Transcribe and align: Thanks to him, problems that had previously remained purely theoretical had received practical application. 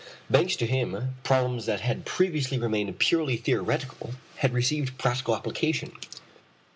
Thanks 0.31 0.55
to 0.55 0.65
him, 0.65 1.13
problems 1.21 1.67
that 1.67 1.81
had 1.81 2.05
previously 2.07 2.57
remained 2.57 2.97
purely 2.97 3.37
theoretical 3.37 4.15
had 4.37 4.51
received 4.51 4.97
practical 4.97 5.35
application. 5.35 5.91